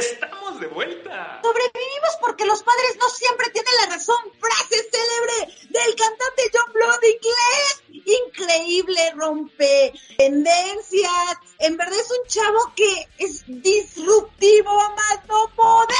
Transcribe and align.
Estamos 0.00 0.58
de 0.58 0.66
vuelta. 0.66 1.40
Sobrevivimos 1.42 2.16
porque 2.22 2.46
los 2.46 2.62
padres 2.62 2.96
no 2.98 3.06
siempre 3.10 3.50
tienen 3.50 3.74
la 3.82 3.96
razón. 3.96 4.16
Frase 4.40 4.88
célebre 4.90 5.54
del 5.68 5.94
cantante 5.94 6.50
John 6.54 6.72
Blood 6.72 7.02
inglés. 7.02 7.82
Increíble, 8.26 9.12
rompe 9.14 9.92
tendencias. 10.16 11.36
En 11.58 11.76
verdad 11.76 11.98
es 11.98 12.10
un 12.10 12.26
chavo 12.28 12.72
que 12.74 13.08
es 13.18 13.44
disruptivo 13.46 14.72
más 14.96 15.20
no 15.28 15.50
poder. 15.54 15.98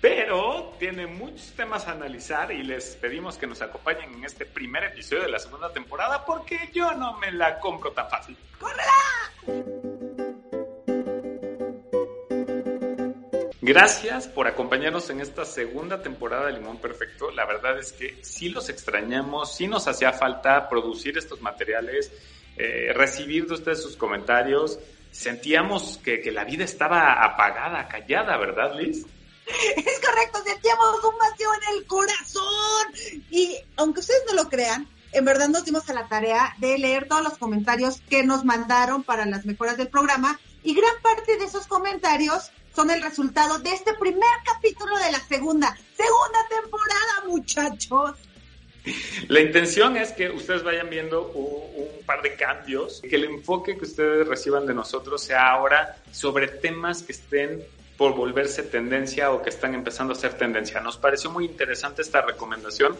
Pero 0.00 0.74
tiene 0.78 1.06
muchos 1.06 1.52
temas 1.54 1.86
a 1.88 1.92
analizar 1.92 2.50
y 2.50 2.62
les 2.62 2.96
pedimos 2.96 3.36
que 3.36 3.46
nos 3.46 3.60
acompañen 3.60 4.14
en 4.14 4.24
este 4.24 4.46
primer 4.46 4.84
episodio 4.84 5.24
de 5.24 5.28
la 5.28 5.38
segunda 5.38 5.70
temporada 5.70 6.24
porque 6.24 6.70
yo 6.72 6.92
no 6.94 7.18
me 7.18 7.30
la 7.30 7.60
compro 7.60 7.92
tan 7.92 8.08
fácil. 8.08 8.38
¡Córrela! 8.58 9.01
Gracias 13.64 14.26
por 14.26 14.48
acompañarnos 14.48 15.08
en 15.10 15.20
esta 15.20 15.44
segunda 15.44 16.02
temporada 16.02 16.46
de 16.46 16.54
Limón 16.54 16.78
Perfecto. 16.78 17.30
La 17.30 17.46
verdad 17.46 17.78
es 17.78 17.92
que 17.92 18.18
sí 18.20 18.48
los 18.48 18.68
extrañamos, 18.68 19.54
sí 19.54 19.68
nos 19.68 19.86
hacía 19.86 20.12
falta 20.12 20.68
producir 20.68 21.16
estos 21.16 21.40
materiales, 21.40 22.10
eh, 22.56 22.92
recibir 22.92 23.46
de 23.46 23.54
ustedes 23.54 23.80
sus 23.80 23.96
comentarios. 23.96 24.80
Sentíamos 25.12 26.00
que, 26.02 26.20
que 26.20 26.32
la 26.32 26.42
vida 26.42 26.64
estaba 26.64 27.24
apagada, 27.24 27.86
callada, 27.86 28.36
¿verdad, 28.36 28.74
Liz? 28.74 29.06
Es 29.46 30.00
correcto, 30.00 30.40
sentíamos 30.44 31.04
un 31.04 31.16
vacío 31.20 31.48
en 31.54 31.76
el 31.76 31.86
corazón. 31.86 33.22
Y 33.30 33.56
aunque 33.76 34.00
ustedes 34.00 34.24
no 34.26 34.42
lo 34.42 34.48
crean, 34.48 34.88
en 35.12 35.24
verdad 35.24 35.46
nos 35.46 35.64
dimos 35.64 35.88
a 35.88 35.94
la 35.94 36.08
tarea 36.08 36.56
de 36.58 36.78
leer 36.78 37.06
todos 37.06 37.22
los 37.22 37.38
comentarios 37.38 38.00
que 38.10 38.24
nos 38.24 38.44
mandaron 38.44 39.04
para 39.04 39.24
las 39.24 39.46
mejoras 39.46 39.76
del 39.76 39.86
programa. 39.86 40.40
Y 40.64 40.74
gran 40.74 41.00
parte 41.00 41.36
de 41.38 41.44
esos 41.44 41.68
comentarios 41.68 42.50
son 42.74 42.90
el 42.90 43.02
resultado 43.02 43.58
de 43.58 43.70
este 43.72 43.94
primer 43.94 44.30
capítulo 44.44 44.96
de 44.98 45.12
la 45.12 45.20
segunda, 45.20 45.76
segunda 45.96 46.38
temporada, 46.48 47.26
muchachos. 47.26 48.14
La 49.28 49.40
intención 49.40 49.96
es 49.96 50.12
que 50.12 50.30
ustedes 50.30 50.64
vayan 50.64 50.90
viendo 50.90 51.28
un, 51.28 52.04
par 52.04 52.20
de 52.22 52.34
cambios, 52.34 53.00
que 53.00 53.14
el 53.14 53.24
enfoque 53.24 53.78
que 53.78 53.84
ustedes 53.84 54.26
reciban 54.26 54.66
de 54.66 54.74
nosotros 54.74 55.22
sea 55.22 55.50
ahora 55.50 55.96
sobre 56.10 56.48
temas 56.48 57.02
que 57.02 57.12
estén 57.12 57.62
por 57.96 58.16
volverse 58.16 58.64
tendencia 58.64 59.30
o 59.30 59.40
que 59.40 59.50
están 59.50 59.74
empezando 59.74 60.14
a 60.14 60.16
ser 60.16 60.34
tendencia. 60.34 60.80
Nos 60.80 60.96
pareció 60.96 61.30
muy 61.30 61.44
interesante 61.44 62.02
esta 62.02 62.22
recomendación 62.22 62.96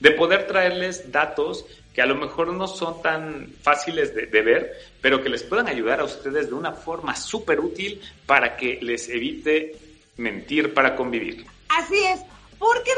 de 0.00 0.10
poder 0.12 0.46
traerles 0.46 1.10
datos 1.10 1.64
que 1.94 2.02
a 2.02 2.06
lo 2.06 2.16
mejor 2.16 2.52
no 2.52 2.66
son 2.66 3.00
tan 3.02 3.52
fáciles 3.62 4.14
de, 4.14 4.42
ver, 4.42 4.72
pero 5.00 5.22
que 5.22 5.28
les 5.28 5.44
puedan 5.44 5.68
ayudar 5.68 6.00
a 6.00 6.04
ustedes 6.04 6.48
de 6.48 6.54
una 6.54 6.72
forma 6.72 7.14
súper 7.14 7.60
útil 7.60 8.00
para 8.26 8.56
que 8.56 8.80
les 8.82 9.08
evite 9.08 9.76
mentir 10.16 10.74
para 10.74 10.96
convivir. 10.96 11.46
Así 11.68 12.02
es, 12.04 12.20
porque 12.58 12.90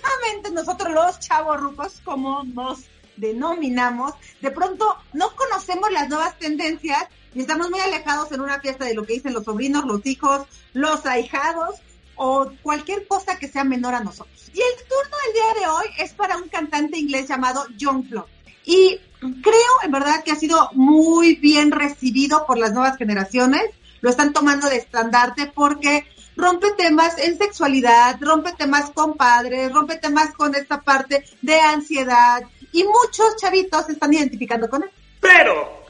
realmente 0.00 0.52
nosotros 0.52 0.92
los 0.92 1.18
chavos 1.18 2.00
como 2.04 2.44
nos 2.44 2.84
denominamos, 3.16 4.14
de 4.40 4.52
pronto 4.52 4.96
no 5.12 5.34
conocemos 5.34 5.90
las 5.90 6.08
nuevas 6.08 6.38
tendencias 6.38 7.08
y 7.34 7.40
estamos 7.40 7.68
muy 7.70 7.80
alejados 7.80 8.30
en 8.30 8.40
una 8.40 8.60
fiesta 8.60 8.84
de 8.84 8.94
lo 8.94 9.04
que 9.04 9.14
dicen 9.14 9.34
los 9.34 9.44
sobrinos, 9.44 9.84
los 9.84 10.06
hijos, 10.06 10.46
los 10.72 11.04
ahijados 11.06 11.80
o 12.18 12.50
cualquier 12.62 13.06
cosa 13.06 13.38
que 13.38 13.48
sea 13.48 13.64
menor 13.64 13.94
a 13.94 14.00
nosotros. 14.00 14.50
Y 14.52 14.60
el 14.60 14.88
turno 14.88 15.16
del 15.24 15.34
día 15.34 15.62
de 15.62 15.68
hoy 15.68 15.86
es 15.98 16.12
para 16.12 16.36
un 16.36 16.48
cantante 16.48 16.98
inglés 16.98 17.28
llamado 17.28 17.64
John 17.80 18.04
Floyd. 18.04 18.24
Y 18.64 19.00
creo 19.20 19.72
en 19.82 19.90
verdad 19.90 20.22
que 20.24 20.32
ha 20.32 20.36
sido 20.36 20.70
muy 20.72 21.36
bien 21.36 21.70
recibido 21.70 22.44
por 22.46 22.58
las 22.58 22.72
nuevas 22.72 22.96
generaciones. 22.96 23.62
Lo 24.00 24.10
están 24.10 24.32
tomando 24.32 24.68
de 24.68 24.76
estandarte 24.76 25.50
porque 25.54 26.06
rompe 26.36 26.72
temas 26.76 27.18
en 27.18 27.36
sexualidad, 27.36 28.16
rompe 28.20 28.52
temas 28.52 28.90
con 28.90 29.14
padres, 29.14 29.72
rompe 29.72 29.96
temas 29.96 30.32
con 30.34 30.54
esta 30.54 30.80
parte 30.80 31.24
de 31.42 31.60
ansiedad 31.60 32.42
y 32.72 32.84
muchos 32.84 33.36
chavitos 33.40 33.86
se 33.86 33.92
están 33.92 34.14
identificando 34.14 34.68
con 34.68 34.84
él. 34.84 34.90
Pero 35.20 35.84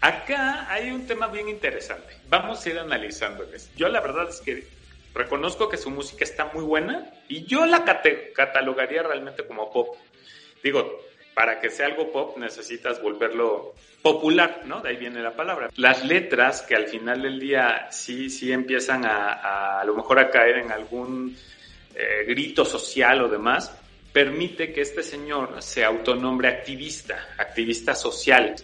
acá 0.00 0.70
hay 0.70 0.90
un 0.90 1.06
tema 1.06 1.28
bien 1.28 1.48
interesante. 1.48 2.18
Vamos 2.28 2.64
a 2.64 2.68
ir 2.68 2.78
analizándoles. 2.78 3.70
Yo 3.76 3.88
la 3.88 4.00
verdad 4.00 4.28
es 4.28 4.40
que 4.40 4.68
reconozco 5.14 5.68
que 5.68 5.76
su 5.76 5.90
música 5.90 6.24
está 6.24 6.50
muy 6.52 6.64
buena 6.64 7.10
y 7.28 7.44
yo 7.46 7.64
la 7.66 7.84
catalogaría 8.34 9.02
realmente 9.02 9.46
como 9.46 9.72
pop. 9.72 9.96
Digo, 10.62 11.00
para 11.34 11.60
que 11.60 11.70
sea 11.70 11.86
algo 11.86 12.10
pop 12.12 12.36
necesitas 12.36 13.00
volverlo 13.00 13.74
popular, 14.02 14.62
¿no? 14.66 14.80
De 14.80 14.90
ahí 14.90 14.96
viene 14.96 15.22
la 15.22 15.34
palabra. 15.34 15.70
Las 15.76 16.04
letras 16.04 16.62
que 16.62 16.76
al 16.76 16.88
final 16.88 17.22
del 17.22 17.40
día 17.40 17.88
sí, 17.90 18.28
sí 18.28 18.52
empiezan 18.52 19.04
a, 19.04 19.80
a, 19.80 19.84
lo 19.84 19.94
mejor 19.94 20.18
a 20.18 20.30
caer 20.30 20.58
en 20.58 20.70
algún 20.70 21.36
eh, 21.94 22.24
grito 22.26 22.64
social 22.64 23.22
o 23.22 23.28
demás, 23.28 23.72
permite 24.12 24.72
que 24.72 24.80
este 24.80 25.02
señor 25.02 25.62
se 25.62 25.84
autonombre 25.84 26.48
activista, 26.48 27.34
activista 27.38 27.94
social. 27.94 28.54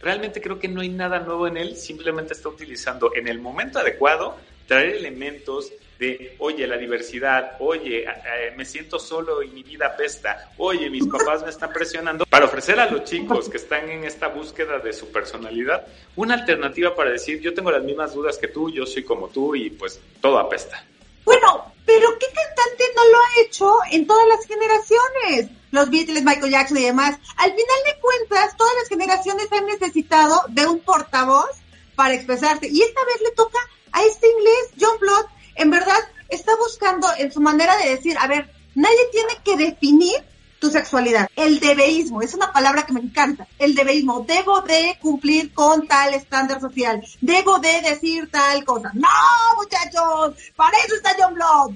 Realmente 0.00 0.40
creo 0.40 0.58
que 0.58 0.68
no 0.68 0.82
hay 0.82 0.88
nada 0.88 1.20
nuevo 1.20 1.46
en 1.46 1.56
él, 1.56 1.76
simplemente 1.76 2.34
está 2.34 2.48
utilizando 2.48 3.12
en 3.14 3.28
el 3.28 3.40
momento 3.40 3.78
adecuado 3.78 4.38
traer 4.66 4.96
elementos 4.96 5.72
de, 5.98 6.36
oye, 6.38 6.66
la 6.66 6.76
diversidad, 6.76 7.56
oye, 7.60 8.04
eh, 8.04 8.52
me 8.56 8.64
siento 8.64 8.98
solo 8.98 9.42
y 9.42 9.48
mi 9.48 9.62
vida 9.62 9.86
apesta, 9.86 10.50
oye, 10.58 10.90
mis 10.90 11.06
papás 11.06 11.42
me 11.42 11.50
están 11.50 11.72
presionando, 11.72 12.26
para 12.26 12.46
ofrecer 12.46 12.78
a 12.80 12.90
los 12.90 13.04
chicos 13.04 13.48
que 13.48 13.56
están 13.56 13.88
en 13.88 14.04
esta 14.04 14.28
búsqueda 14.28 14.78
de 14.78 14.92
su 14.92 15.10
personalidad 15.10 15.86
una 16.16 16.34
alternativa 16.34 16.94
para 16.94 17.10
decir, 17.10 17.40
yo 17.40 17.54
tengo 17.54 17.70
las 17.70 17.82
mismas 17.82 18.14
dudas 18.14 18.38
que 18.38 18.48
tú, 18.48 18.70
yo 18.70 18.86
soy 18.86 19.04
como 19.04 19.28
tú 19.28 19.54
y 19.54 19.70
pues 19.70 20.00
todo 20.20 20.38
apesta. 20.38 20.84
Bueno, 21.24 21.72
pero 21.84 22.08
¿qué 22.18 22.26
cantante 22.26 22.84
no 22.94 23.04
lo 23.04 23.18
ha 23.18 23.44
hecho 23.44 23.74
en 23.90 24.06
todas 24.06 24.26
las 24.28 24.46
generaciones? 24.46 25.50
Los 25.70 25.90
Beatles, 25.90 26.22
Michael 26.22 26.52
Jackson 26.52 26.78
y 26.78 26.84
demás. 26.84 27.18
Al 27.36 27.50
final 27.50 27.80
de 27.84 28.00
cuentas, 28.00 28.56
todas 28.56 28.72
las 28.80 28.88
generaciones 28.88 29.52
han 29.52 29.66
necesitado 29.66 30.42
de 30.48 30.66
un 30.66 30.80
portavoz 30.80 31.50
para 31.96 32.14
expresarse. 32.14 32.68
Y 32.68 32.82
esta 32.82 33.04
vez 33.04 33.20
le 33.22 33.32
toca 33.32 33.58
a 33.92 34.04
este 34.04 34.28
inglés, 34.28 34.70
John 34.80 34.98
Blood, 35.00 35.26
en 35.56 35.70
verdad 35.70 35.98
está 36.28 36.52
buscando 36.56 37.08
en 37.18 37.32
su 37.32 37.40
manera 37.40 37.76
de 37.76 37.90
decir, 37.90 38.16
a 38.18 38.26
ver, 38.26 38.50
nadie 38.74 39.08
tiene 39.12 39.34
que 39.44 39.56
definir 39.56 40.16
tu 40.58 40.70
sexualidad. 40.70 41.28
El 41.36 41.60
debeísmo, 41.60 42.22
es 42.22 42.34
una 42.34 42.52
palabra 42.52 42.84
que 42.86 42.92
me 42.92 43.00
encanta. 43.00 43.46
El 43.58 43.74
debeísmo, 43.74 44.24
debo 44.26 44.62
de 44.62 44.96
cumplir 45.00 45.52
con 45.52 45.86
tal 45.86 46.14
estándar 46.14 46.60
social. 46.60 47.02
Debo 47.20 47.58
de 47.58 47.82
decir 47.82 48.30
tal 48.30 48.64
cosa. 48.64 48.90
No, 48.94 49.08
muchachos, 49.56 50.34
para 50.54 50.78
eso 50.78 50.94
está 50.96 51.14
John 51.18 51.34
Blood. 51.34 51.74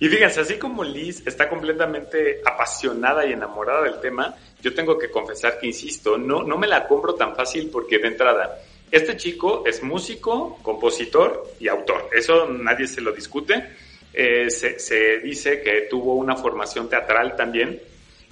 Y 0.00 0.08
fíjense, 0.08 0.40
así 0.40 0.58
como 0.58 0.84
Liz 0.84 1.22
está 1.26 1.48
completamente 1.48 2.40
apasionada 2.44 3.24
y 3.26 3.32
enamorada 3.32 3.82
del 3.82 4.00
tema, 4.00 4.34
yo 4.60 4.74
tengo 4.74 4.98
que 4.98 5.10
confesar 5.10 5.58
que, 5.58 5.68
insisto, 5.68 6.18
no, 6.18 6.42
no 6.42 6.58
me 6.58 6.66
la 6.66 6.86
compro 6.86 7.14
tan 7.14 7.34
fácil 7.34 7.70
porque 7.70 7.98
de 7.98 8.08
entrada, 8.08 8.58
este 8.96 9.16
chico 9.16 9.64
es 9.66 9.82
músico, 9.82 10.58
compositor 10.62 11.54
y 11.58 11.68
autor. 11.68 12.08
Eso 12.12 12.48
nadie 12.48 12.86
se 12.86 13.00
lo 13.00 13.12
discute. 13.12 13.70
Eh, 14.12 14.48
se, 14.50 14.78
se, 14.78 15.18
dice 15.18 15.60
que 15.60 15.88
tuvo 15.90 16.14
una 16.14 16.36
formación 16.36 16.88
teatral 16.88 17.34
también. 17.34 17.80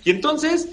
Y 0.05 0.11
entonces 0.11 0.69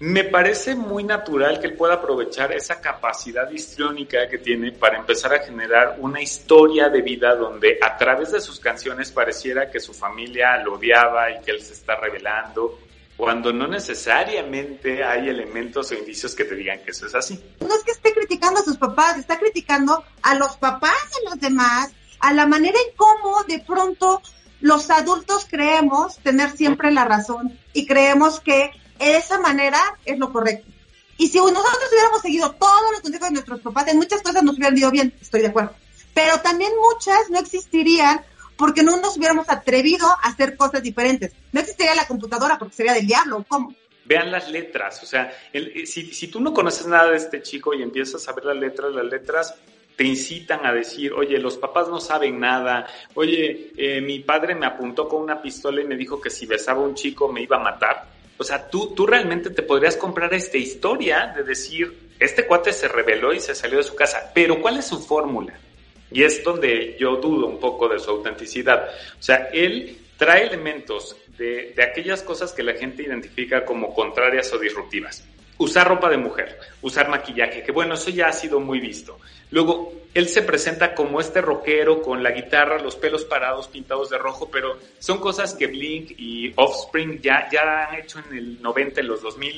me 0.00 0.24
parece 0.24 0.74
muy 0.74 1.04
natural 1.04 1.60
que 1.60 1.68
él 1.68 1.74
pueda 1.74 1.94
aprovechar 1.94 2.52
esa 2.52 2.80
capacidad 2.80 3.50
histriónica 3.50 4.28
que 4.28 4.38
tiene 4.38 4.72
para 4.72 4.98
empezar 4.98 5.34
a 5.34 5.40
generar 5.40 5.96
una 5.98 6.20
historia 6.20 6.88
de 6.88 7.02
vida 7.02 7.34
donde 7.34 7.78
a 7.80 7.96
través 7.96 8.32
de 8.32 8.40
sus 8.40 8.60
canciones 8.60 9.10
pareciera 9.10 9.70
que 9.70 9.80
su 9.80 9.92
familia 9.92 10.56
lo 10.58 10.74
odiaba 10.74 11.30
y 11.30 11.40
que 11.42 11.50
él 11.52 11.60
se 11.60 11.74
está 11.74 11.96
revelando 11.96 12.78
cuando 13.18 13.52
no 13.52 13.66
necesariamente 13.66 15.02
hay 15.02 15.28
elementos 15.28 15.90
o 15.90 15.94
indicios 15.94 16.36
que 16.36 16.44
te 16.44 16.54
digan 16.54 16.84
que 16.84 16.92
eso 16.92 17.04
es 17.04 17.16
así. 17.16 17.38
No 17.58 17.74
es 17.74 17.82
que 17.82 17.90
esté 17.90 18.14
criticando 18.14 18.60
a 18.60 18.62
sus 18.62 18.78
papás, 18.78 19.18
está 19.18 19.40
criticando 19.40 20.04
a 20.22 20.36
los 20.36 20.56
papás 20.56 20.92
de 21.16 21.28
los 21.28 21.40
demás, 21.40 21.90
a 22.20 22.32
la 22.32 22.46
manera 22.46 22.78
en 22.78 22.96
cómo 22.96 23.42
de 23.42 23.58
pronto 23.58 24.22
los 24.60 24.88
adultos 24.90 25.48
creemos 25.50 26.18
tener 26.18 26.56
siempre 26.56 26.92
la 26.92 27.04
razón 27.06 27.58
y 27.72 27.86
creemos 27.86 28.38
que 28.38 28.70
esa 29.00 29.40
manera 29.40 29.80
es 30.04 30.16
lo 30.16 30.32
correcto. 30.32 30.70
Y 31.16 31.26
si 31.26 31.38
nosotros 31.38 31.88
hubiéramos 31.90 32.22
seguido 32.22 32.52
todos 32.52 32.92
los 32.92 33.00
consejos 33.00 33.28
de 33.28 33.34
nuestros 33.34 33.60
papás, 33.60 33.88
en 33.88 33.96
muchas 33.96 34.22
cosas 34.22 34.44
nos 34.44 34.56
hubieran 34.56 34.78
ido 34.78 34.92
bien, 34.92 35.12
estoy 35.20 35.40
de 35.40 35.48
acuerdo. 35.48 35.72
Pero 36.14 36.40
también 36.40 36.70
muchas 36.80 37.30
no 37.30 37.40
existirían 37.40 38.24
porque 38.58 38.82
no 38.82 39.00
nos 39.00 39.16
hubiéramos 39.16 39.48
atrevido 39.48 40.06
a 40.06 40.28
hacer 40.28 40.56
cosas 40.56 40.82
diferentes. 40.82 41.32
No 41.52 41.60
existiría 41.60 41.94
la 41.94 42.06
computadora 42.06 42.58
porque 42.58 42.74
sería 42.74 42.92
del 42.92 43.06
diablo, 43.06 43.44
¿cómo? 43.48 43.74
Vean 44.04 44.30
las 44.32 44.50
letras, 44.50 45.02
o 45.02 45.06
sea, 45.06 45.32
si, 45.52 46.12
si 46.12 46.28
tú 46.28 46.40
no 46.40 46.54
conoces 46.54 46.86
nada 46.86 47.10
de 47.10 47.18
este 47.18 47.42
chico 47.42 47.74
y 47.74 47.82
empiezas 47.82 48.26
a 48.26 48.32
ver 48.32 48.46
las 48.46 48.56
letras, 48.56 48.92
las 48.92 49.04
letras 49.04 49.54
te 49.96 50.04
incitan 50.04 50.64
a 50.64 50.72
decir, 50.72 51.12
oye, 51.12 51.38
los 51.38 51.58
papás 51.58 51.88
no 51.88 52.00
saben 52.00 52.40
nada, 52.40 52.86
oye, 53.14 53.72
eh, 53.76 54.00
mi 54.00 54.20
padre 54.20 54.54
me 54.54 54.64
apuntó 54.64 55.08
con 55.08 55.22
una 55.22 55.42
pistola 55.42 55.82
y 55.82 55.84
me 55.84 55.96
dijo 55.96 56.20
que 56.20 56.30
si 56.30 56.46
besaba 56.46 56.80
a 56.80 56.84
un 56.84 56.94
chico 56.94 57.30
me 57.30 57.42
iba 57.42 57.56
a 57.56 57.60
matar. 57.60 58.06
O 58.38 58.44
sea, 58.44 58.70
tú, 58.70 58.94
tú 58.94 59.06
realmente 59.06 59.50
te 59.50 59.62
podrías 59.62 59.96
comprar 59.96 60.32
esta 60.32 60.56
historia 60.56 61.34
de 61.36 61.42
decir, 61.42 62.12
este 62.18 62.46
cuate 62.46 62.72
se 62.72 62.88
rebeló 62.88 63.34
y 63.34 63.40
se 63.40 63.54
salió 63.54 63.78
de 63.78 63.84
su 63.84 63.94
casa, 63.94 64.30
pero 64.32 64.62
¿cuál 64.62 64.78
es 64.78 64.86
su 64.86 65.00
fórmula? 65.00 65.58
Y 66.10 66.22
es 66.22 66.42
donde 66.42 66.96
yo 66.98 67.16
dudo 67.16 67.46
un 67.46 67.60
poco 67.60 67.88
de 67.88 67.98
su 67.98 68.10
autenticidad. 68.10 68.88
O 69.18 69.22
sea, 69.22 69.50
él 69.52 69.98
trae 70.16 70.46
elementos 70.46 71.16
de, 71.36 71.72
de 71.74 71.82
aquellas 71.82 72.22
cosas 72.22 72.52
que 72.52 72.62
la 72.62 72.74
gente 72.74 73.02
identifica 73.02 73.64
como 73.64 73.94
contrarias 73.94 74.52
o 74.52 74.58
disruptivas 74.58 75.24
usar 75.58 75.88
ropa 75.88 76.08
de 76.08 76.16
mujer, 76.16 76.58
usar 76.82 77.08
maquillaje, 77.08 77.62
que 77.62 77.72
bueno, 77.72 77.94
eso 77.94 78.10
ya 78.10 78.28
ha 78.28 78.32
sido 78.32 78.60
muy 78.60 78.80
visto. 78.80 79.18
Luego, 79.50 79.92
él 80.14 80.28
se 80.28 80.42
presenta 80.42 80.94
como 80.94 81.20
este 81.20 81.40
rockero 81.40 82.02
con 82.02 82.22
la 82.22 82.30
guitarra, 82.30 82.78
los 82.78 82.96
pelos 82.96 83.24
parados, 83.24 83.68
pintados 83.68 84.10
de 84.10 84.18
rojo, 84.18 84.50
pero 84.50 84.78
son 84.98 85.18
cosas 85.20 85.54
que 85.54 85.66
Blink 85.66 86.12
y 86.18 86.52
Offspring 86.56 87.20
ya, 87.20 87.48
ya 87.50 87.86
han 87.86 87.96
hecho 87.96 88.18
en 88.18 88.36
el 88.36 88.62
90, 88.62 89.00
en 89.00 89.08
los 89.08 89.22
2000 89.22 89.48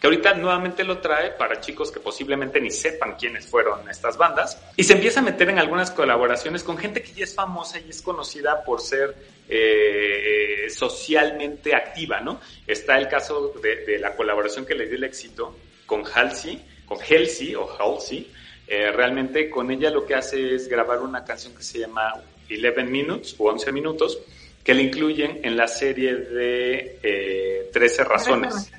que 0.00 0.06
ahorita 0.06 0.34
nuevamente 0.34 0.84
lo 0.84 0.98
trae 0.98 1.32
para 1.32 1.60
chicos 1.60 1.90
que 1.90 1.98
posiblemente 1.98 2.60
ni 2.60 2.70
sepan 2.70 3.16
quiénes 3.16 3.46
fueron 3.46 3.88
estas 3.88 4.16
bandas, 4.16 4.60
y 4.76 4.84
se 4.84 4.92
empieza 4.92 5.20
a 5.20 5.22
meter 5.24 5.48
en 5.48 5.58
algunas 5.58 5.90
colaboraciones 5.90 6.62
con 6.62 6.78
gente 6.78 7.02
que 7.02 7.12
ya 7.12 7.24
es 7.24 7.34
famosa 7.34 7.80
y 7.80 7.90
es 7.90 8.00
conocida 8.00 8.62
por 8.62 8.80
ser 8.80 9.16
eh, 9.48 10.66
socialmente 10.70 11.74
activa, 11.74 12.20
¿no? 12.20 12.40
Está 12.66 12.96
el 12.98 13.08
caso 13.08 13.52
de, 13.60 13.98
la 13.98 14.14
colaboración 14.14 14.64
que 14.64 14.74
le 14.74 14.86
dio 14.86 14.96
el 14.96 15.04
éxito 15.04 15.56
con 15.86 16.04
Halsey, 16.06 16.64
con 16.86 16.98
Halsey 16.98 17.54
o 17.56 17.68
Halsey, 17.78 18.30
eh, 18.68 18.92
realmente 18.92 19.48
con 19.48 19.70
ella 19.70 19.90
lo 19.90 20.04
que 20.04 20.14
hace 20.14 20.54
es 20.54 20.68
grabar 20.68 21.00
una 21.00 21.24
canción 21.24 21.54
que 21.54 21.62
se 21.62 21.78
llama 21.78 22.14
11 22.50 22.82
Minutes 22.84 23.34
o 23.38 23.48
11 23.50 23.72
minutos, 23.72 24.18
que 24.62 24.74
le 24.74 24.82
incluyen 24.82 25.40
en 25.42 25.56
la 25.56 25.66
serie 25.66 26.14
de 26.14 26.98
eh, 27.02 27.70
13 27.72 28.04
razones. 28.04 28.70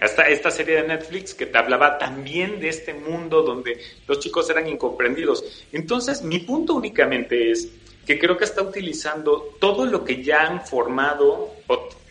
Esta, 0.00 0.22
esta 0.28 0.50
serie 0.50 0.82
de 0.82 0.88
Netflix 0.88 1.34
que 1.34 1.46
te 1.46 1.56
hablaba 1.56 1.96
también 1.96 2.58
de 2.58 2.68
este 2.68 2.92
mundo 2.92 3.42
donde 3.42 3.80
los 4.08 4.18
chicos 4.18 4.50
eran 4.50 4.66
incomprendidos. 4.66 5.66
Entonces, 5.72 6.22
mi 6.22 6.40
punto 6.40 6.74
únicamente 6.74 7.52
es 7.52 7.68
que 8.04 8.18
creo 8.18 8.36
que 8.36 8.44
está 8.44 8.62
utilizando 8.62 9.54
todo 9.60 9.86
lo 9.86 10.04
que 10.04 10.22
ya 10.22 10.42
han 10.42 10.66
formado 10.66 11.54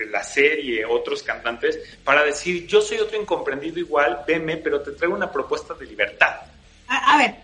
la 0.10 0.24
serie, 0.24 0.86
otros 0.86 1.24
cantantes, 1.24 1.80
para 2.04 2.24
decir, 2.24 2.66
yo 2.68 2.82
soy 2.82 3.00
otro 3.00 3.20
incomprendido 3.20 3.80
igual, 3.80 4.24
veme, 4.28 4.58
pero 4.58 4.82
te 4.82 4.92
traigo 4.92 5.16
una 5.16 5.32
propuesta 5.32 5.74
de 5.74 5.86
libertad. 5.86 6.53
A, 6.88 7.18
ver, 7.18 7.44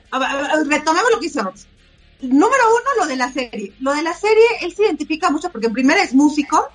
retomemos 0.68 1.12
lo 1.12 1.20
que 1.20 1.28
hizo 1.28 1.54
Número 2.22 2.64
uno, 2.68 3.04
lo 3.04 3.08
de 3.08 3.16
la 3.16 3.32
serie. 3.32 3.74
Lo 3.80 3.94
de 3.94 4.02
la 4.02 4.14
serie, 4.14 4.44
él 4.62 4.76
se 4.76 4.84
identifica 4.84 5.30
mucho 5.30 5.50
porque 5.50 5.68
en 5.68 5.74
primera 5.74 6.04
es 6.04 6.14
músico, 6.14 6.68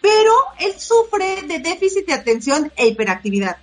pero 0.00 0.32
él 0.58 0.74
sufre 0.78 1.42
de 1.42 1.60
déficit 1.60 2.06
de 2.06 2.12
atención 2.12 2.70
e 2.76 2.88
hiperactividad, 2.88 3.56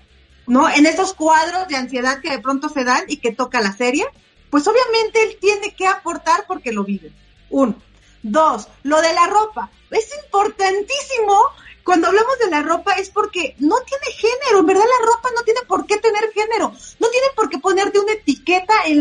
¿no? 0.47 0.67
En 0.67 0.87
esos 0.87 1.13
cuadros 1.13 1.67
de 1.67 1.75
ansiedad 1.75 2.19
que 2.19 2.31
de 2.31 2.39
pronto 2.39 2.69
se 2.69 2.83
dan 2.83 3.03
y 3.07 3.17
que 3.17 3.31
toca 3.31 3.61
la 3.61 3.73
serie, 3.73 4.05
pues 4.49 4.65
obviamente 4.67 5.23
él 5.23 5.37
tiene 5.39 5.75
que 5.75 5.85
aportar 5.85 6.45
porque 6.47 6.71
lo 6.71 6.83
vive. 6.83 7.11
Uno. 7.51 7.75
Dos, 8.23 8.67
lo 8.83 8.99
de 9.01 9.13
la 9.13 9.27
ropa. 9.27 9.69
Es 9.91 10.09
importantísimo 10.23 11.41
cuando 11.83 12.07
hablamos 12.07 12.37
de 12.37 12.51
la 12.51 12.61
ropa 12.61 12.93
es 12.93 13.09
porque 13.09 13.55
no 13.59 13.75
tiene 13.81 14.05
género, 14.15 14.59
en 14.59 14.65
verdad 14.67 14.83
la 14.83 15.07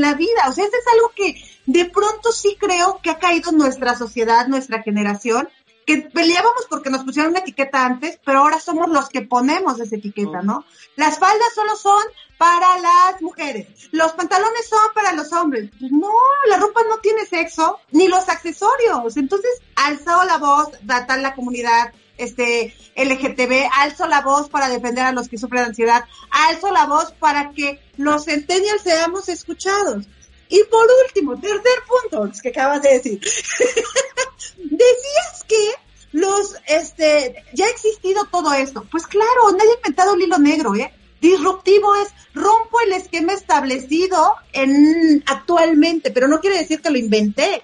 la 0.00 0.15
vida, 0.15 0.49
o 0.49 0.53
sea, 0.53 0.65
eso 0.65 0.77
es 0.77 0.95
algo 0.95 1.12
que 1.15 1.43
de 1.67 1.85
pronto 1.87 2.33
sí 2.33 2.56
creo 2.59 3.00
que 3.03 3.11
ha 3.11 3.19
caído 3.19 3.53
nuestra 3.53 3.97
sociedad, 3.97 4.47
nuestra 4.47 4.83
generación, 4.83 5.49
que 5.89 6.03
peleábamos 6.03 6.67
porque 6.69 6.91
nos 6.91 7.03
pusieron 7.03 7.31
una 7.31 7.41
etiqueta 7.41 7.87
antes, 7.87 8.19
pero 8.23 8.41
ahora 8.41 8.61
somos 8.61 8.91
los 8.91 9.09
que 9.09 9.23
ponemos 9.23 9.81
esa 9.81 9.97
etiqueta, 9.97 10.43
¿no? 10.43 10.67
Las 10.97 11.19
faldas 11.19 11.49
solo 11.55 11.77
son 11.77 12.03
para 12.37 12.79
las 12.79 13.23
mujeres, 13.23 13.67
los 13.91 14.12
pantalones 14.12 14.69
son 14.69 14.93
para 14.95 15.12
los 15.12 15.33
hombres. 15.33 15.71
Pues 15.81 15.91
no, 15.91 16.12
la 16.47 16.59
ropa 16.59 16.83
no 16.91 16.99
tiene 16.99 17.25
sexo, 17.25 17.79
ni 17.91 18.06
los 18.06 18.29
accesorios. 18.29 19.17
Entonces, 19.17 19.50
alzó 19.77 20.25
la 20.25 20.37
voz, 20.37 20.69
data 20.83 21.17
la 21.17 21.35
comunidad 21.35 21.93
este 22.19 22.75
LGTB, 22.97 23.69
alzo 23.73 24.06
la 24.06 24.20
voz 24.20 24.49
para 24.49 24.69
defender 24.69 25.05
a 25.05 25.12
los 25.12 25.29
que 25.29 25.38
sufren 25.38 25.65
ansiedad, 25.65 26.05
alzo 26.31 26.70
la 26.70 26.87
voz 26.87 27.12
para 27.12 27.53
que 27.53 27.81
los 27.97 28.25
centennials 28.25 28.82
seamos 28.82 29.29
escuchados. 29.29 30.06
Y 30.49 30.62
por 30.65 30.87
último, 31.06 31.38
tercer 31.38 31.79
punto, 31.87 32.31
que 32.43 32.49
acabas 32.49 32.82
de 32.82 32.94
decir. 32.94 33.20
Decías 34.56 35.44
que 35.47 35.73
los, 36.12 36.55
este, 36.67 37.44
ya 37.53 37.67
ha 37.67 37.70
existido 37.70 38.25
todo 38.31 38.53
esto. 38.53 38.85
Pues 38.91 39.06
claro, 39.06 39.50
nadie 39.53 39.73
ha 39.73 39.76
inventado 39.76 40.14
el 40.14 40.23
hilo 40.23 40.38
negro, 40.38 40.75
¿eh? 40.75 40.93
Disruptivo 41.21 41.97
es 41.97 42.09
rompo 42.32 42.81
el 42.81 42.93
esquema 42.93 43.32
establecido 43.32 44.37
en 44.53 45.23
actualmente, 45.26 46.11
pero 46.11 46.29
no 46.29 46.41
quiere 46.41 46.59
decir 46.59 46.81
que 46.81 46.91
lo 46.91 46.99
inventé. 46.99 47.62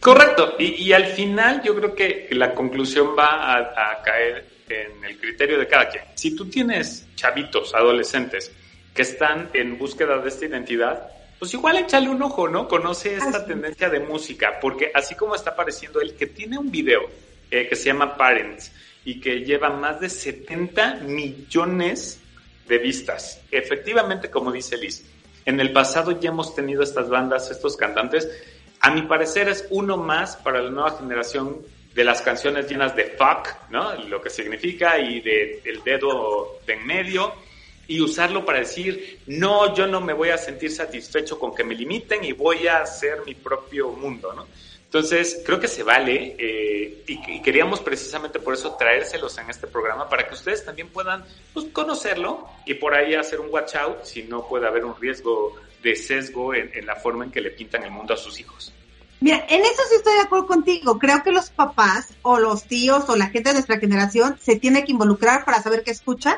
Correcto, 0.00 0.56
y, 0.58 0.92
al 0.92 1.06
final 1.06 1.62
yo 1.62 1.74
creo 1.76 1.94
que 1.94 2.28
la 2.32 2.54
conclusión 2.54 3.14
va 3.16 3.56
a, 3.56 4.02
caer 4.02 4.46
en 4.68 5.04
el 5.04 5.18
criterio 5.18 5.58
de 5.58 5.66
cada 5.66 5.88
quien. 5.88 6.04
Si 6.14 6.34
tú 6.34 6.48
tienes 6.48 7.06
chavitos, 7.14 7.74
adolescentes, 7.74 8.50
que 8.94 9.02
están 9.02 9.50
en 9.52 9.78
búsqueda 9.78 10.18
de 10.18 10.28
esta 10.28 10.46
identidad, 10.46 11.08
pues 11.38 11.54
igual 11.54 11.78
échale 11.78 12.08
un 12.08 12.22
ojo, 12.22 12.48
¿no? 12.48 12.68
Conoce 12.68 13.14
esta 13.16 13.46
tendencia 13.46 13.88
de 13.88 14.00
música, 14.00 14.58
porque 14.60 14.90
así 14.92 15.14
como 15.14 15.34
está 15.34 15.50
apareciendo 15.50 16.00
él, 16.00 16.14
que 16.14 16.26
tiene 16.26 16.58
un 16.58 16.70
video 16.70 17.02
eh, 17.50 17.66
que 17.68 17.76
se 17.76 17.86
llama 17.86 18.16
Parents 18.16 18.72
y 19.04 19.20
que 19.20 19.40
lleva 19.40 19.70
más 19.70 20.00
de 20.00 20.08
70 20.08 20.96
millones 20.96 22.20
de 22.68 22.78
vistas. 22.78 23.40
Efectivamente, 23.50 24.30
como 24.30 24.52
dice 24.52 24.76
Liz, 24.76 25.04
en 25.46 25.58
el 25.60 25.72
pasado 25.72 26.20
ya 26.20 26.30
hemos 26.30 26.54
tenido 26.54 26.82
estas 26.82 27.08
bandas, 27.08 27.50
estos 27.50 27.76
cantantes. 27.76 28.28
A 28.80 28.90
mi 28.90 29.02
parecer 29.02 29.48
es 29.48 29.66
uno 29.70 29.96
más 29.96 30.36
para 30.36 30.62
la 30.62 30.70
nueva 30.70 30.96
generación 30.98 31.58
de 31.94 32.04
las 32.04 32.22
canciones 32.22 32.68
llenas 32.68 32.96
de 32.96 33.04
fuck, 33.04 33.48
¿no? 33.70 33.94
Lo 34.04 34.20
que 34.22 34.30
significa 34.30 34.98
y 34.98 35.20
de 35.20 35.60
el 35.64 35.82
dedo 35.82 36.60
de 36.66 36.74
en 36.74 36.86
medio 36.86 37.34
y 37.88 38.00
usarlo 38.00 38.44
para 38.44 38.60
decir, 38.60 39.18
no, 39.26 39.74
yo 39.74 39.86
no 39.86 40.00
me 40.00 40.12
voy 40.12 40.30
a 40.30 40.38
sentir 40.38 40.70
satisfecho 40.70 41.38
con 41.38 41.54
que 41.54 41.64
me 41.64 41.74
limiten 41.74 42.24
y 42.24 42.32
voy 42.32 42.68
a 42.68 42.82
hacer 42.82 43.22
mi 43.26 43.34
propio 43.34 43.90
mundo, 43.90 44.32
¿no? 44.32 44.46
Entonces, 44.84 45.42
creo 45.46 45.60
que 45.60 45.68
se 45.68 45.84
vale 45.84 46.34
eh, 46.36 47.04
y, 47.06 47.42
queríamos 47.42 47.80
precisamente 47.80 48.40
por 48.40 48.54
eso 48.54 48.74
traérselos 48.74 49.38
en 49.38 49.48
este 49.48 49.68
programa 49.68 50.08
para 50.08 50.26
que 50.26 50.34
ustedes 50.34 50.64
también 50.64 50.88
puedan 50.88 51.24
pues, 51.52 51.66
conocerlo 51.66 52.48
y 52.66 52.74
por 52.74 52.94
ahí 52.94 53.14
hacer 53.14 53.38
un 53.38 53.50
watch 53.50 53.76
out 53.76 54.02
si 54.02 54.24
no 54.24 54.48
puede 54.48 54.66
haber 54.66 54.84
un 54.84 54.96
riesgo 55.00 55.56
de 55.82 55.96
sesgo 55.96 56.54
en, 56.54 56.70
en 56.74 56.86
la 56.86 56.96
forma 56.96 57.24
en 57.24 57.30
que 57.30 57.40
le 57.40 57.50
pintan 57.50 57.82
el 57.84 57.90
mundo 57.90 58.14
a 58.14 58.16
sus 58.16 58.38
hijos. 58.40 58.72
Mira, 59.20 59.44
en 59.48 59.60
eso 59.60 59.82
sí 59.88 59.96
estoy 59.96 60.14
de 60.14 60.20
acuerdo 60.20 60.46
contigo. 60.46 60.98
Creo 60.98 61.22
que 61.22 61.30
los 61.30 61.50
papás 61.50 62.14
o 62.22 62.38
los 62.38 62.64
tíos 62.64 63.08
o 63.08 63.16
la 63.16 63.28
gente 63.28 63.50
de 63.50 63.54
nuestra 63.54 63.78
generación 63.78 64.38
se 64.40 64.56
tiene 64.56 64.84
que 64.84 64.92
involucrar 64.92 65.44
para 65.44 65.62
saber 65.62 65.82
qué 65.82 65.90
escuchan 65.90 66.36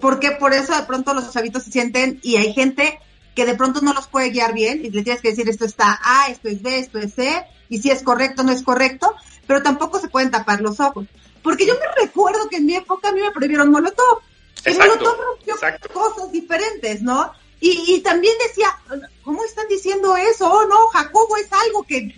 porque 0.00 0.32
por 0.32 0.52
eso 0.52 0.76
de 0.76 0.84
pronto 0.84 1.14
los 1.14 1.32
chavitos 1.32 1.64
se 1.64 1.70
sienten 1.70 2.20
y 2.22 2.36
hay 2.36 2.52
gente 2.52 3.00
que 3.34 3.44
de 3.44 3.54
pronto 3.54 3.80
no 3.82 3.92
los 3.92 4.06
puede 4.06 4.30
guiar 4.30 4.54
bien 4.54 4.84
y 4.84 4.90
le 4.90 5.02
tienes 5.02 5.20
que 5.20 5.30
decir 5.30 5.48
esto 5.48 5.64
está 5.64 6.00
A, 6.02 6.28
esto 6.28 6.48
es 6.48 6.62
B, 6.62 6.78
esto 6.78 6.98
es 6.98 7.14
C, 7.14 7.44
y 7.68 7.78
si 7.78 7.90
es 7.90 8.02
correcto 8.02 8.42
no 8.42 8.52
es 8.52 8.62
correcto, 8.62 9.14
pero 9.46 9.62
tampoco 9.62 9.98
se 9.98 10.08
pueden 10.08 10.30
tapar 10.30 10.60
los 10.60 10.80
ojos. 10.80 11.06
Porque 11.42 11.66
yo 11.66 11.74
me 11.74 12.02
recuerdo 12.02 12.48
que 12.48 12.56
en 12.56 12.66
mi 12.66 12.76
época 12.76 13.08
a 13.08 13.12
mí 13.12 13.20
me 13.20 13.30
prohibieron 13.30 13.70
Molotov. 13.70 14.20
Y 14.64 14.74
Molotov 14.74 15.16
rompió 15.20 15.54
cosas 15.92 16.32
diferentes, 16.32 17.02
¿no? 17.02 17.32
Y, 17.60 17.94
y, 17.94 18.00
también 18.00 18.34
decía, 18.46 18.78
¿cómo 19.24 19.44
están 19.44 19.66
diciendo 19.68 20.16
eso? 20.16 20.50
Oh, 20.50 20.66
no, 20.66 20.88
Jacobo 20.88 21.36
es 21.38 21.50
algo 21.52 21.84
que, 21.84 22.14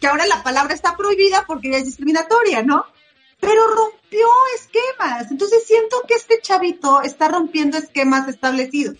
que 0.00 0.06
ahora 0.06 0.26
la 0.26 0.42
palabra 0.42 0.74
está 0.74 0.96
prohibida 0.96 1.44
porque 1.46 1.70
ya 1.70 1.78
es 1.78 1.86
discriminatoria, 1.86 2.62
¿no? 2.62 2.86
pero 3.40 3.66
rompió 3.68 4.28
esquemas. 4.54 5.30
Entonces 5.30 5.64
siento 5.66 6.02
que 6.06 6.14
este 6.14 6.40
chavito 6.40 7.02
está 7.02 7.28
rompiendo 7.28 7.78
esquemas 7.78 8.28
establecidos. 8.28 8.96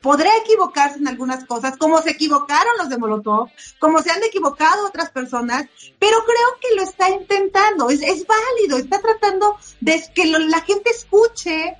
Podrá 0.00 0.30
equivocarse 0.36 0.98
en 0.98 1.08
algunas 1.08 1.44
cosas, 1.44 1.76
como 1.76 2.00
se 2.00 2.10
equivocaron 2.10 2.78
los 2.78 2.88
de 2.88 2.98
Molotov, 2.98 3.50
como 3.80 4.00
se 4.00 4.12
han 4.12 4.22
equivocado 4.22 4.86
otras 4.86 5.10
personas, 5.10 5.66
pero 5.98 6.18
creo 6.24 6.60
que 6.60 6.76
lo 6.76 6.82
está 6.82 7.10
intentando, 7.10 7.90
es, 7.90 8.00
válido, 8.00 8.78
está 8.78 9.00
tratando 9.00 9.56
de 9.80 10.00
que 10.14 10.26
la 10.26 10.60
gente 10.60 10.90
escuche 10.90 11.76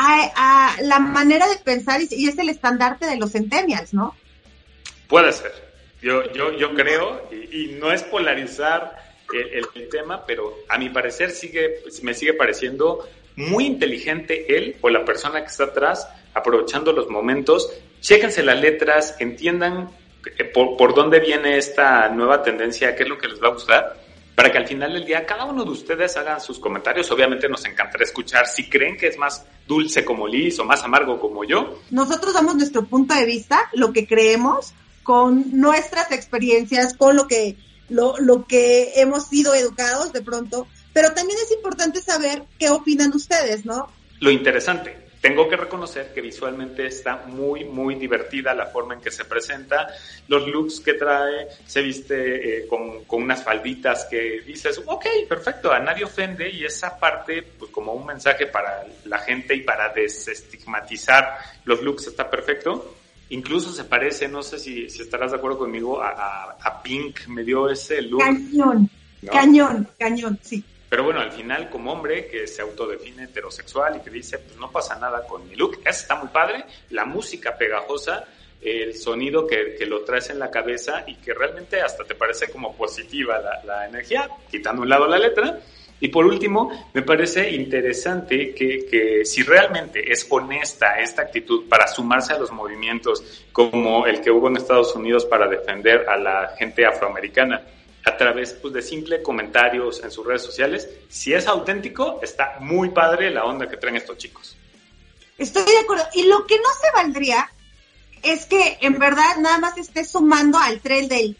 a, 0.00 0.76
la 0.82 0.98
manera 0.98 1.48
de 1.48 1.56
pensar 1.56 2.00
y, 2.00 2.28
es 2.28 2.38
el 2.38 2.48
estandarte 2.48 3.06
de 3.06 3.16
los 3.16 3.32
centennials, 3.32 3.92
¿no? 3.92 4.16
Puede 5.08 5.32
ser. 5.32 5.52
Yo, 6.00 6.32
yo, 6.32 6.52
yo 6.52 6.74
creo, 6.74 7.28
y 7.30 7.76
no 7.78 7.92
es 7.92 8.02
polarizar 8.04 8.96
el, 9.32 9.88
tema, 9.88 10.24
pero 10.26 10.56
a 10.68 10.78
mi 10.78 10.88
parecer 10.88 11.30
sigue, 11.30 11.82
me 12.02 12.14
sigue 12.14 12.34
pareciendo 12.34 13.08
muy 13.36 13.66
inteligente 13.66 14.56
él 14.56 14.76
o 14.80 14.90
la 14.90 15.04
persona 15.04 15.40
que 15.40 15.48
está 15.48 15.64
atrás, 15.64 16.08
aprovechando 16.34 16.92
los 16.92 17.08
momentos. 17.08 17.70
Chéquense 18.00 18.42
las 18.42 18.60
letras, 18.60 19.16
entiendan 19.18 19.90
eh, 20.38 20.44
por, 20.44 20.76
por 20.76 20.94
dónde 20.94 21.20
viene 21.20 21.58
esta 21.58 22.08
nueva 22.08 22.42
tendencia, 22.42 22.94
qué 22.96 23.02
es 23.02 23.08
lo 23.08 23.18
que 23.18 23.28
les 23.28 23.42
va 23.42 23.48
a 23.48 23.52
gustar, 23.52 23.96
para 24.34 24.50
que 24.50 24.58
al 24.58 24.66
final 24.66 24.92
del 24.92 25.04
día 25.04 25.26
cada 25.26 25.44
uno 25.44 25.64
de 25.64 25.70
ustedes 25.70 26.16
hagan 26.16 26.40
sus 26.40 26.58
comentarios. 26.58 27.10
Obviamente 27.10 27.48
nos 27.48 27.64
encantará 27.64 28.04
escuchar 28.04 28.46
si 28.46 28.68
creen 28.68 28.96
que 28.96 29.08
es 29.08 29.18
más 29.18 29.44
dulce 29.66 30.04
como 30.04 30.26
Liz 30.26 30.58
o 30.58 30.64
más 30.64 30.82
amargo 30.82 31.20
como 31.20 31.44
yo. 31.44 31.80
Nosotros 31.90 32.34
damos 32.34 32.56
nuestro 32.56 32.84
punto 32.86 33.14
de 33.14 33.26
vista, 33.26 33.68
lo 33.72 33.92
que 33.92 34.06
creemos, 34.06 34.72
con 35.02 35.58
nuestras 35.60 36.12
experiencias, 36.12 36.94
con 36.94 37.16
lo 37.16 37.26
que, 37.26 37.56
lo, 37.88 38.14
lo 38.18 38.46
que 38.46 38.92
hemos 38.96 39.26
sido 39.28 39.54
educados 39.54 40.12
de 40.12 40.22
pronto, 40.22 40.66
pero 40.92 41.12
también 41.12 41.38
es 41.42 41.50
importante 41.52 42.00
saber 42.00 42.44
qué 42.58 42.70
opinan 42.70 43.12
ustedes, 43.14 43.64
¿no? 43.64 43.88
Lo 44.20 44.30
interesante, 44.30 45.09
tengo 45.20 45.48
que 45.48 45.56
reconocer 45.56 46.12
que 46.14 46.20
visualmente 46.22 46.86
está 46.86 47.24
muy, 47.26 47.64
muy 47.64 47.94
divertida 47.96 48.54
la 48.54 48.66
forma 48.66 48.94
en 48.94 49.00
que 49.00 49.10
se 49.10 49.26
presenta, 49.26 49.88
los 50.28 50.46
looks 50.48 50.80
que 50.80 50.94
trae, 50.94 51.48
se 51.66 51.82
viste 51.82 52.58
eh, 52.58 52.66
con, 52.66 53.04
con, 53.04 53.22
unas 53.22 53.44
falditas 53.44 54.06
que 54.06 54.40
dices, 54.40 54.80
ok, 54.86 55.06
perfecto, 55.28 55.72
a 55.72 55.78
nadie 55.78 56.04
ofende 56.04 56.48
y 56.48 56.64
esa 56.64 56.98
parte, 56.98 57.42
pues 57.42 57.70
como 57.70 57.92
un 57.92 58.06
mensaje 58.06 58.46
para 58.46 58.86
la 59.04 59.18
gente 59.18 59.54
y 59.54 59.60
para 59.60 59.90
desestigmatizar 59.90 61.36
los 61.64 61.82
looks 61.82 62.06
está 62.06 62.30
perfecto. 62.30 62.96
Incluso 63.28 63.72
se 63.72 63.84
parece, 63.84 64.26
no 64.26 64.42
sé 64.42 64.58
si, 64.58 64.88
si 64.90 65.02
estarás 65.02 65.30
de 65.30 65.36
acuerdo 65.36 65.58
conmigo, 65.58 66.02
a, 66.02 66.56
a, 66.60 66.82
Pink, 66.82 67.28
me 67.28 67.44
dio 67.44 67.68
ese 67.68 68.02
look. 68.02 68.20
Cañón, 68.20 68.90
cañón, 69.30 69.88
cañón, 69.96 70.38
sí. 70.42 70.64
Pero 70.90 71.04
bueno, 71.04 71.20
al 71.20 71.30
final, 71.30 71.70
como 71.70 71.92
hombre 71.92 72.26
que 72.26 72.48
se 72.48 72.62
autodefine 72.62 73.22
heterosexual 73.22 73.96
y 73.96 74.00
que 74.00 74.10
dice, 74.10 74.38
pues 74.38 74.56
no 74.56 74.72
pasa 74.72 74.98
nada 74.98 75.24
con 75.24 75.48
mi 75.48 75.54
look, 75.54 75.78
eso 75.84 76.00
está 76.00 76.16
muy 76.16 76.28
padre, 76.30 76.64
la 76.90 77.04
música 77.04 77.56
pegajosa, 77.56 78.26
el 78.60 78.96
sonido 78.96 79.46
que, 79.46 79.76
que, 79.78 79.86
lo 79.86 80.02
traes 80.02 80.30
en 80.30 80.40
la 80.40 80.50
cabeza 80.50 81.04
y 81.06 81.14
que 81.14 81.32
realmente 81.32 81.80
hasta 81.80 82.02
te 82.02 82.16
parece 82.16 82.50
como 82.50 82.76
positiva 82.76 83.38
la, 83.38 83.62
la 83.64 83.88
energía, 83.88 84.28
quitando 84.50 84.82
un 84.82 84.88
lado 84.88 85.06
la 85.06 85.18
letra. 85.18 85.60
Y 86.00 86.08
por 86.08 86.26
último, 86.26 86.90
me 86.92 87.02
parece 87.02 87.50
interesante 87.50 88.52
que, 88.52 88.86
que, 88.90 89.24
si 89.24 89.42
realmente 89.42 90.10
es 90.10 90.26
honesta 90.28 90.98
esta 90.98 91.22
actitud 91.22 91.68
para 91.68 91.86
sumarse 91.86 92.32
a 92.32 92.38
los 92.38 92.50
movimientos 92.50 93.44
como 93.52 94.06
el 94.06 94.20
que 94.20 94.30
hubo 94.30 94.48
en 94.48 94.56
Estados 94.56 94.96
Unidos 94.96 95.24
para 95.24 95.46
defender 95.46 96.08
a 96.08 96.16
la 96.16 96.54
gente 96.58 96.84
afroamericana, 96.84 97.62
a 98.04 98.16
través 98.16 98.52
pues, 98.54 98.72
de 98.72 98.82
simples 98.82 99.22
comentarios 99.22 100.02
en 100.02 100.10
sus 100.10 100.26
redes 100.26 100.42
sociales. 100.42 100.88
Si 101.08 101.32
es 101.32 101.46
auténtico, 101.46 102.20
está 102.22 102.56
muy 102.60 102.90
padre 102.90 103.30
la 103.30 103.44
onda 103.44 103.68
que 103.68 103.76
traen 103.76 103.96
estos 103.96 104.16
chicos. 104.18 104.56
Estoy 105.38 105.64
de 105.64 105.78
acuerdo. 105.78 106.04
Y 106.14 106.24
lo 106.24 106.46
que 106.46 106.56
no 106.56 106.68
se 106.80 106.90
valdría 106.92 107.50
es 108.22 108.46
que 108.46 108.78
en 108.80 108.98
verdad 108.98 109.36
nada 109.38 109.58
más 109.58 109.78
esté 109.78 110.04
sumando 110.04 110.58
al 110.58 110.80
tren 110.80 111.08
de 111.08 111.34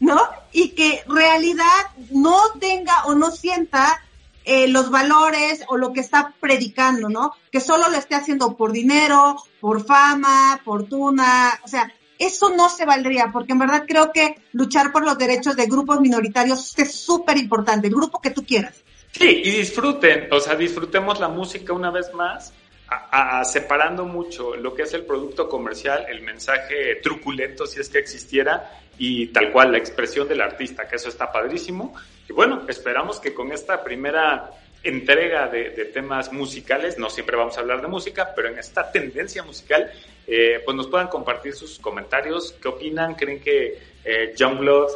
¿no? 0.00 0.20
Y 0.52 0.70
que 0.70 1.02
realidad 1.06 1.86
no 2.10 2.38
tenga 2.60 3.04
o 3.06 3.14
no 3.14 3.30
sienta 3.30 4.02
eh, 4.44 4.68
los 4.68 4.90
valores 4.90 5.64
o 5.68 5.78
lo 5.78 5.92
que 5.92 6.00
está 6.00 6.34
predicando, 6.38 7.08
¿no? 7.08 7.32
Que 7.50 7.60
solo 7.60 7.88
lo 7.88 7.96
esté 7.96 8.14
haciendo 8.14 8.56
por 8.56 8.72
dinero, 8.72 9.36
por 9.60 9.86
fama, 9.86 10.60
fortuna, 10.62 11.58
o 11.64 11.68
sea, 11.68 11.90
eso 12.18 12.50
no 12.50 12.68
se 12.68 12.84
valdría, 12.84 13.30
porque 13.32 13.52
en 13.52 13.58
verdad 13.58 13.84
creo 13.86 14.12
que 14.12 14.36
luchar 14.52 14.92
por 14.92 15.04
los 15.04 15.18
derechos 15.18 15.56
de 15.56 15.66
grupos 15.66 16.00
minoritarios 16.00 16.78
es 16.78 16.94
súper 16.94 17.36
importante, 17.36 17.88
el 17.88 17.94
grupo 17.94 18.20
que 18.20 18.30
tú 18.30 18.44
quieras. 18.44 18.82
Sí, 19.12 19.42
y 19.44 19.50
disfruten, 19.50 20.28
o 20.32 20.40
sea, 20.40 20.56
disfrutemos 20.56 21.20
la 21.20 21.28
música 21.28 21.72
una 21.72 21.90
vez 21.90 22.12
más, 22.14 22.52
a, 22.88 23.44
separando 23.44 24.04
mucho 24.04 24.56
lo 24.56 24.74
que 24.74 24.82
es 24.82 24.94
el 24.94 25.04
producto 25.04 25.48
comercial, 25.48 26.06
el 26.08 26.22
mensaje 26.22 26.96
truculento, 27.02 27.66
si 27.66 27.80
es 27.80 27.88
que 27.88 27.98
existiera, 27.98 28.80
y 28.98 29.28
tal 29.28 29.52
cual 29.52 29.72
la 29.72 29.78
expresión 29.78 30.28
del 30.28 30.40
artista, 30.40 30.86
que 30.88 30.96
eso 30.96 31.08
está 31.08 31.32
padrísimo. 31.32 31.94
Y 32.28 32.32
bueno, 32.32 32.62
esperamos 32.68 33.20
que 33.20 33.34
con 33.34 33.52
esta 33.52 33.82
primera 33.82 34.50
entrega 34.84 35.48
de, 35.48 35.70
de, 35.70 35.86
temas 35.86 36.32
musicales, 36.32 36.98
no 36.98 37.08
siempre 37.08 37.36
vamos 37.36 37.56
a 37.56 37.60
hablar 37.60 37.80
de 37.80 37.88
música, 37.88 38.32
pero 38.36 38.48
en 38.48 38.58
esta 38.58 38.92
tendencia 38.92 39.42
musical, 39.42 39.90
eh, 40.26 40.62
pues 40.64 40.76
nos 40.76 40.86
puedan 40.86 41.08
compartir 41.08 41.54
sus 41.54 41.78
comentarios, 41.78 42.54
qué 42.60 42.68
opinan, 42.68 43.14
creen 43.14 43.40
que 43.40 43.78
eh, 44.04 44.34
Blood 44.38 44.90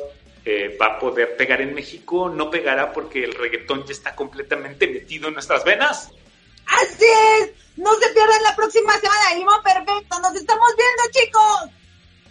eh, 0.45 0.77
va 0.81 0.87
a 0.87 0.99
poder 0.99 1.37
pegar 1.37 1.61
en 1.63 1.75
México, 1.75 2.29
no 2.29 2.51
pegará 2.51 2.93
porque 2.93 3.25
el 3.25 3.35
reggaetón 3.35 3.85
ya 3.85 3.93
está 3.93 4.15
completamente 4.15 4.87
metido 4.87 5.29
en 5.29 5.35
nuestras 5.35 5.65
venas. 5.65 6.11
Así 6.67 7.07
es, 7.41 7.53
no 7.77 7.95
se 7.95 8.09
pierdan 8.13 8.43
la 8.43 8.55
próxima 8.55 8.93
semana, 8.99 9.35
Limón 9.35 9.63
Perfecto, 9.63 10.21
nos 10.21 10.35
estamos 10.35 10.69
viendo 10.77 11.13
chicos. 11.13 11.79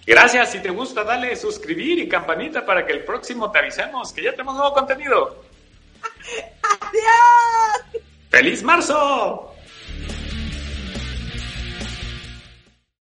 Gracias, 0.06 0.52
si 0.52 0.60
te 0.60 0.70
gusta 0.70 1.04
dale 1.04 1.36
suscribir 1.36 2.00
y 2.00 2.08
campanita 2.08 2.66
para 2.66 2.86
que 2.86 2.94
el 2.94 3.04
próximo 3.04 3.52
te 3.52 3.60
avisemos 3.60 4.14
que 4.14 4.24
ya 4.24 4.32
tenemos 4.32 4.56
nuevo 4.56 4.74
contenido. 4.74 5.47
¡Adiós! 6.64 8.04
¡Feliz 8.30 8.64
marzo! 8.64 9.57